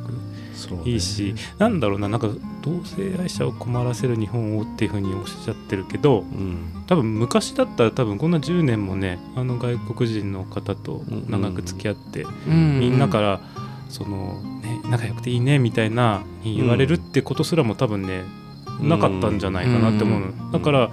[0.55, 0.83] そうね。
[0.85, 2.29] いいし、なんだろうななんか
[2.61, 6.83] 同性愛者を困らせる日本をっていうふうにおっしゃってるけどうん。
[6.87, 12.79] 多分昔だったら多分こんな10年もねあの外国人の方と長く付き合って、うん。
[12.79, 13.41] みんなから
[13.89, 18.23] その、ね、仲良くていいねみたいなに言われるってことすらも多分ね、
[18.81, 20.51] なかったんじゃないかなって思うの、ん。
[20.51, 20.89] だから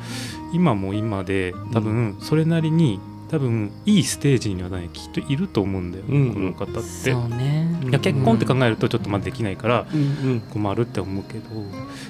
[0.52, 6.34] 今も今で多分それなりに多分いいステージにはねきっといると思うんだよ、うん。
[6.34, 7.12] この方って。
[7.12, 7.78] そうね。
[7.88, 11.44] いや結婚って考えるとちょっとまだできないからうん困るって思うけど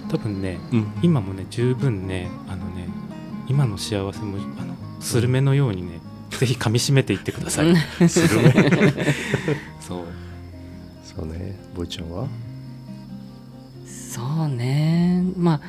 [0.08, 0.92] 多分ねうん。
[1.02, 2.88] 今もね十分ねあのね
[3.48, 6.00] 今の幸せもあのスルメのようにね
[6.30, 7.68] ぜひ噛み締めていってください。
[7.68, 8.08] うん。
[8.08, 8.52] するね
[9.80, 10.04] そう。
[11.02, 12.28] そうねボイちゃんは？
[13.84, 15.24] そうね。
[15.36, 15.60] まあ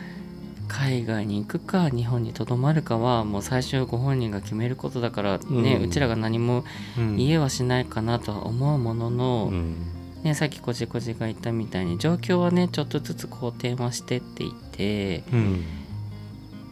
[0.69, 6.63] 海外に行くか日本にとどまるかはもう最終ご本人が決めることだからね、ううんちらが何も
[6.97, 7.17] うん。
[7.17, 9.75] 言えはしないかなとは思うものの、うん。
[10.23, 15.63] ね、さっきこじこじが言ったみたいに状況はねちょっとずつ好転はしてっていてうん。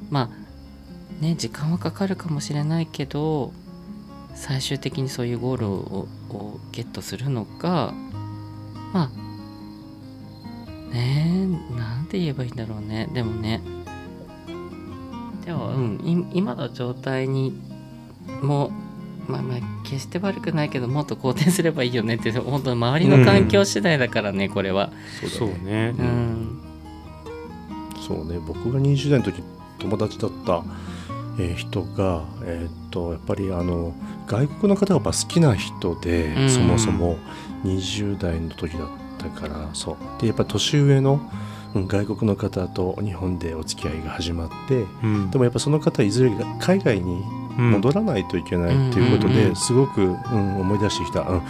[0.10, 3.52] まあね時間はかかるかもしれないけど
[4.36, 7.94] 最終的にそういうゴールををゲットするのか
[8.94, 13.10] まあねえなんて言えばいいんだろうね。
[13.14, 13.62] でもね
[15.48, 17.58] でもうんい今の状態に
[18.42, 18.68] も
[19.28, 24.92] うまあまあ決して悪くないけどもっと好転すればいいよねって本当周りの環境次第だからね、これは。
[25.38, 25.96] そうね。
[25.98, 26.04] う。
[26.04, 26.62] ん。
[28.06, 28.40] そうね。
[28.46, 29.42] 僕が20代の時
[29.80, 30.64] 友達だった、
[31.40, 33.94] えー人が、えーっとやっぱりあの
[34.28, 36.50] 外国の方がやっぱ好きな人で、うん。
[36.50, 37.18] そもそも
[37.64, 40.22] 20代の時だったからそう。
[40.22, 45.32] でやっぱ年上の、うん外国の方と日本でお付き合いが始まってうん。
[45.32, 47.24] でもやっぱその方いずれ海外に
[47.58, 51.42] 戻らないといけないっていうことですごく、うん、思い出してきた、うん、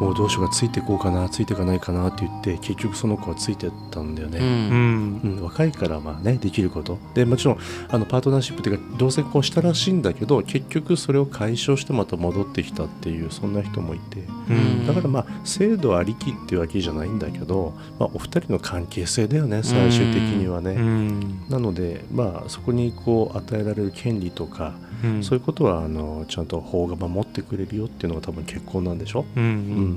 [0.00, 4.38] もうどうしようかついていこうかなついていかないかなって言って結局その子はついてったんだよね。
[4.38, 4.48] ううん。
[4.48, 6.98] んうん、若いからまあねできること。
[7.14, 14.20] でもちろんあのパートナーシップっていうか同性婚したらしいんだけど結局それを解消してまた戻ってきたっていうそんな人もいて。
[14.48, 14.86] うん。
[14.86, 20.72] だからまあ制度ありきっていうわけじゃないんだけど、まあ、お二人の関係性だよね最終的にはね。
[20.72, 21.44] うん。
[21.48, 25.22] なのでまあそこにこう与えられる権利とか、うん。
[25.22, 29.24] そういうことはあのちゃんと法が守ってくれるよっていうのが多分結婚なんでしょ？
[29.36, 29.50] うんうん。
[29.50, 29.52] う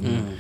[0.07, 0.37] ん。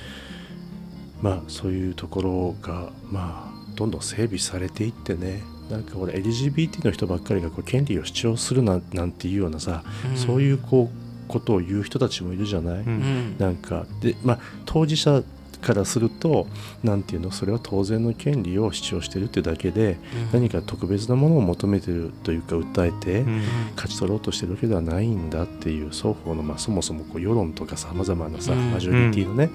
[1.21, 5.41] まあそういうところがまあどんどん整備されていってね。
[5.69, 9.83] なんか俺 LGBT の人ばっかりがこう権利を主張するなんなんていうようなさ、
[10.15, 13.35] そういうこうことを言う人たちもいるじゃない、うんうん。
[13.37, 15.21] なんかでまあ当事者
[15.61, 16.47] からすると
[16.83, 19.97] なんていうのそれは当然の権利を主張してるってだけで
[20.31, 23.41] 何か特別なものを求めてるというか訴えて、うん。
[23.75, 28.71] 勝ち取ろうとしてるわけではないんだっていう双方の、まあ、そもそもこう世論とかさまざまなさ、うん。
[28.71, 29.49] マジョリティのね、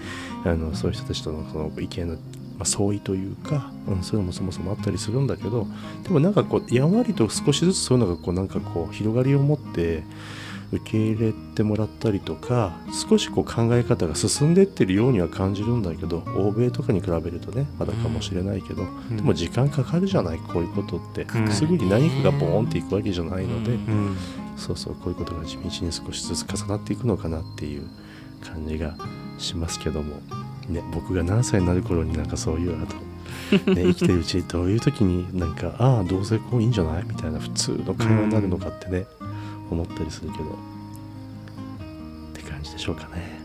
[0.45, 2.21] あのそういう人たちとのその意見の、ま
[2.61, 5.67] あ、相違というか、うん、そういうのもそもそもあったりするんだけど
[6.03, 10.03] でもなんかこうやんわりと少しずつそういうのがこうなんかこう広がりを持って、
[10.73, 12.73] 受け入れてもらったりとか
[13.09, 19.17] 少しこう考え方が進んでってるようには感じるんだけど欧米とかに比べるとねまだかもしれないけど、うん。
[19.19, 21.53] でも時間かかるじゃないこういうことって、かかるね。
[21.53, 24.17] すぐに何かがボーンっていくわけじゃないので、うんうん。
[24.57, 27.83] そうそうこういうことが地道に少しずつ重なっていくのかなっていう
[28.43, 28.95] 感じが
[29.39, 30.17] しますけども、
[30.69, 37.05] ね、僕が何歳になる頃になんかそういうあと、ね、 生きてるうちにどういう時になんかああどうせこういいんじゃない？
[37.07, 39.07] みたいな普通の会話になるのかってね、
[39.73, 40.49] 思ったりするけどっ
[42.35, 43.41] て感じでしょうかね。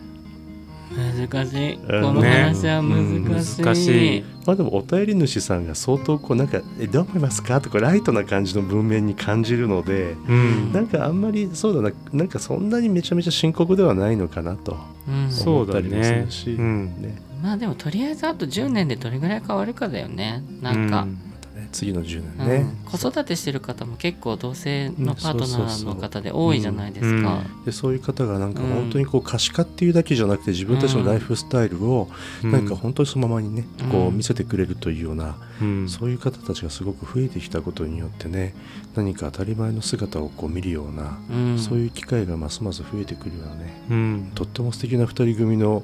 [0.90, 1.74] 難しい。
[1.74, 3.62] うんこの話は難しい。
[3.62, 14.78] うん難しいまあでもお便り主さんが相当こうなんか「えどう思いますか?」とかライトな感じの文面に感じるのでうんなんかあんまりそうだななんかそんなにめちゃめちゃ深刻ではないのかなと
[15.10, 20.42] うんそうだ思ったりもすねるし、うんねまあでもとりあえずあと10年でどれぐらい変わるかだよね。
[20.62, 21.02] なんか。
[21.04, 21.27] うんね
[21.71, 22.38] 次の10うん。
[22.38, 27.41] 年ね、子育てしてる方も結構同性のパートナーの方で多いじゃないですか。
[27.65, 28.69] でそういう方がなんかうん。
[28.69, 32.10] 本当にこう可視化っていうだけじゃなくて自分たちのライフスタイルを
[32.43, 35.89] なんか本当にそのままにねこううん見せてくれるというようなうん。
[35.89, 38.56] そういう方たちがすごく増えてきたことによってね
[38.95, 41.60] 何か当たり前の姿をこう見るようなうん。
[41.60, 44.32] そういう機会がますます増えてくるようなねうん。
[44.36, 45.84] とっても素敵な2人組の2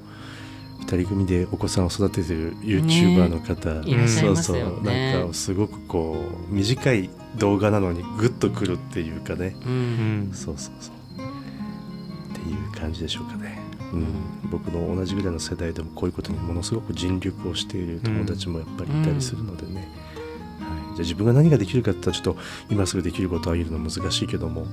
[0.85, 4.83] 人組でお子さんを育ててる YouTuber の方、いらっしゃいますそうよそう。
[4.83, 6.17] ねなんかすごくこ
[6.49, 9.55] う短い動画なのにグッとくるっていうかね。
[9.65, 10.29] ううん。
[10.29, 10.95] んそうそうそう。
[10.95, 13.59] っていう感じでしょうかね、
[13.93, 24.65] うん、僕の同じぐらいの世代でもこういうことにものすごく尽力をしている友達もやっぱりいたりするのでね、はい、じゃあ自分が何ができるかって言ったらちょっと今すぐできることは言うの難しいけども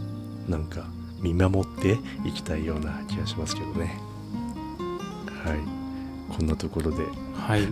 [0.49, 0.87] なんか
[1.21, 4.01] 見守っていきたいような気がしますけどね。
[5.45, 5.80] はい
[6.37, 7.05] こんなところで。
[7.35, 7.63] はい。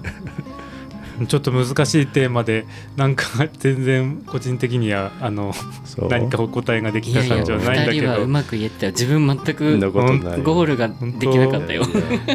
[1.27, 2.64] ちょっと難しいテーマで
[2.97, 3.25] なんか
[3.59, 5.53] 全然個人的にはあの
[6.09, 8.07] 何かお答えができた感じはないんだ2けど。
[8.07, 11.83] 人はうまく言ったよ自分全くゴールができなかったよ。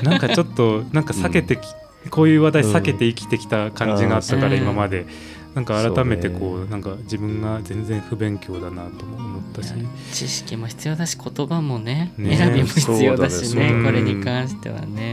[0.03, 1.61] なんかちょっとなんか避けてき、
[2.09, 4.57] こういう話題避けて生きてきた感じがあったから、うん。
[4.57, 5.05] 今まで。
[5.53, 6.65] なんか改めてこそうね。
[6.65, 9.71] うなんか自分が全然不勉強だなとも思ったし、
[10.11, 12.35] 知識も必要だし言葉もねね。
[12.35, 13.85] 選びも必要だしねね。
[13.85, 15.12] これに関してはね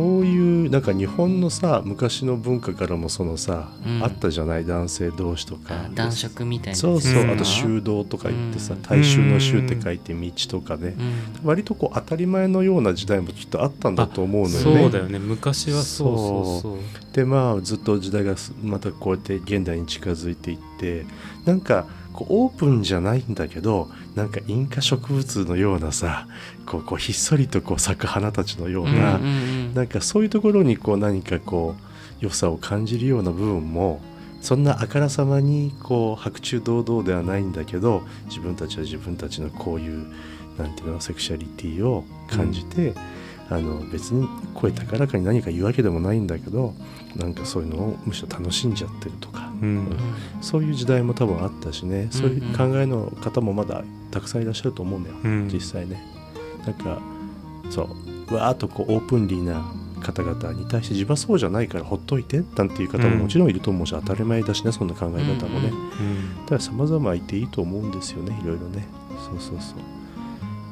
[0.00, 4.02] そういうなんか日本のさ昔の文化からもそのさ、うん。
[4.02, 5.74] あったじゃない男性同士とか。
[5.74, 6.76] あ男色みたいな。
[6.76, 7.30] そうそう、うん。
[7.30, 8.82] あと修道とか言ってさうん。
[8.82, 10.96] 大衆の衆って書いて道とかね、
[11.42, 11.46] うん。
[11.46, 14.80] 割とこう当たり前のような時代もきっとあったんだと思うのよね。
[14.82, 15.18] そうだよね。
[15.18, 16.78] 昔はそうそうそう。
[17.14, 21.04] でまあずっと時代がすまたこうやって現代に近づいていって
[21.44, 23.88] なんかこうオープンじゃないんだけど
[24.20, 26.28] なんか引火植物のようなさ
[26.66, 29.36] こうこうひっそりとこう咲く花たちのような、うんうんう
[29.68, 34.00] んなんかそういうところにこう何かこう良さを感じるような部分も
[34.40, 40.06] そんなあからさまにこう白昼堂々ではないんだけど自分たちは自分たちのこういう
[40.58, 42.94] なんていうのセクシャリティを感じて、
[43.48, 46.74] あの別に声高らかに何か言うわけでもないんだけど
[47.16, 49.96] なんかそういうのをむしろ楽しんじゃってるとかうん。
[50.40, 52.08] そういう時代も多分あったしね。
[52.10, 55.48] そういう考えの方もまだたくさんいらっしゃると思うんだよ、うん。
[55.52, 56.02] 実際ね。
[56.64, 57.00] なんか
[57.70, 57.82] そ
[58.30, 58.34] う。
[58.34, 65.68] わーっとこうオープンリーな方々に対して自分はそうじゃないからほっといてなんていう方ももちろんいると思うし、当たり前だしねそんな考え方もね、
[66.00, 66.36] うんうん。
[66.44, 68.86] だから様々いていいと思うんですよねいろいろね。
[69.18, 69.78] そうそうそう。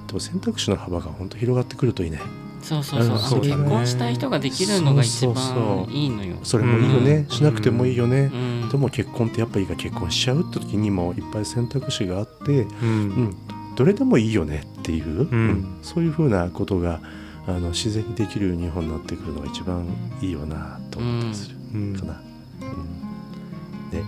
[0.07, 2.21] でも選択肢の幅が本当広がってくるといいね。
[2.63, 3.41] そうそうそう。
[3.41, 5.87] 結婚したい人ができるのが一そうそうそう。
[5.87, 7.37] 番いいのよそれもいいよね、うん。
[7.37, 13.09] しなくてもいいよね、うんでも結婚ってやっぱいいから結婚しちゃうって時にもいっぱい選択肢があって、ううん。
[13.25, 13.37] ん、
[13.77, 15.79] どれでもいいよねっていう、ん。
[15.83, 17.01] そういうふうなことが
[17.47, 19.87] あの自然にできる日本になってくるのが一番
[20.21, 22.21] いいよなと思ったりするうんかな。
[22.63, 23.91] うん。
[23.91, 24.03] で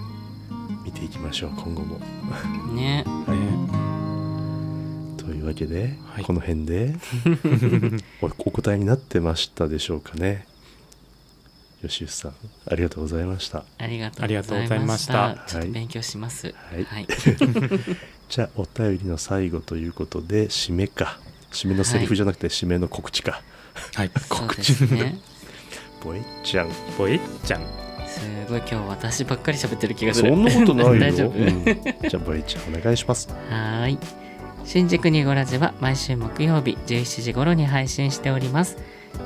[0.85, 1.99] 見ていきましょう今後も。
[2.75, 3.05] ね。
[3.07, 3.35] は
[5.17, 6.25] い、というわけで、はい。
[6.25, 6.95] この辺で
[8.23, 10.47] お お答えになってましたでしょうかね。
[11.83, 12.35] 吉内さん
[12.71, 13.65] ありがとうございました。
[13.79, 17.07] ありがとありがうございとうございままししたたちょっと勉強しますはいはい
[18.29, 21.19] じゃあお便りの最後ということで締めか
[21.53, 23.43] 締めのセリフじゃなくて締めの告知か。
[23.95, 25.19] はい そうですね
[26.03, 26.69] ぼえ ちゃん。
[26.99, 27.61] ぼえっちゃん
[28.07, 30.99] すごい今日私ばっかり喋ってる気がするそんなことないよ。
[30.99, 33.29] 大丈夫、うんじゃあぼえちゃんお願いします。
[33.29, 33.99] はーい。
[34.65, 38.77] 新宿ニゴラジは毎週木曜日17時頃に配信しております。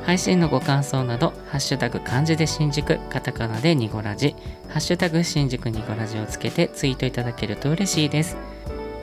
[0.05, 4.37] 配信のご感想など、ハッシュタグ漢字で新宿、カタカナでニゴラジ、
[4.69, 8.37] ハッシュタグ新宿ニゴラジをつけてツイートいただけると嬉しいです。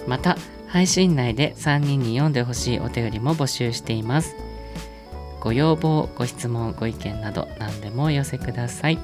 [0.07, 4.35] また、配信内で3人に読んでほしいお便りも募集しています。
[5.39, 8.99] ご要望、ご質問、ご意見など何でもお寄せください。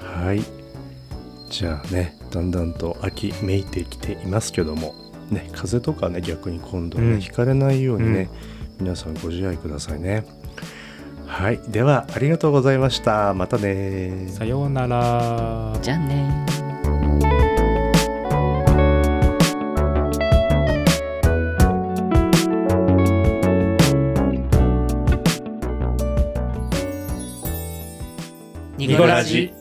[0.00, 0.42] はい。
[1.50, 4.94] じゃあね、だんだんと秋めいてきていますけども、
[5.30, 8.30] ね風邪とかね逆に今度はね、うんひかれないようにね、
[8.80, 10.24] 皆さんご自愛くださいね
[11.28, 13.32] はいではありがとうございました。
[13.34, 14.26] またね。
[14.28, 15.72] さようなら。
[15.80, 16.46] じゃあね。
[28.78, 29.57] ニニコラジ